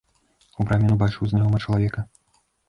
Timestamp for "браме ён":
0.69-0.93